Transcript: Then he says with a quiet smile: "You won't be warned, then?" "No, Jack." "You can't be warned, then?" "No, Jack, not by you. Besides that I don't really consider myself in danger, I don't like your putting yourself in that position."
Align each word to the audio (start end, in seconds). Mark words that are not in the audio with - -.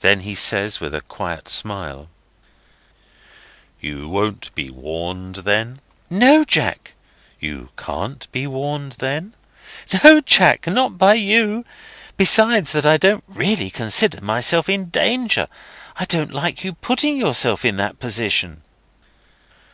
Then 0.00 0.20
he 0.20 0.34
says 0.34 0.80
with 0.80 0.94
a 0.94 1.02
quiet 1.02 1.46
smile: 1.50 2.08
"You 3.82 4.08
won't 4.08 4.50
be 4.54 4.70
warned, 4.70 5.34
then?" 5.44 5.82
"No, 6.08 6.42
Jack." 6.42 6.94
"You 7.38 7.68
can't 7.76 8.32
be 8.32 8.46
warned, 8.46 8.92
then?" 8.92 9.34
"No, 10.02 10.22
Jack, 10.22 10.66
not 10.66 10.96
by 10.96 11.16
you. 11.16 11.66
Besides 12.16 12.72
that 12.72 12.86
I 12.86 12.96
don't 12.96 13.24
really 13.28 13.68
consider 13.68 14.22
myself 14.22 14.70
in 14.70 14.86
danger, 14.86 15.48
I 15.96 16.06
don't 16.06 16.32
like 16.32 16.64
your 16.64 16.72
putting 16.72 17.18
yourself 17.18 17.62
in 17.62 17.76
that 17.76 17.98
position." 17.98 18.62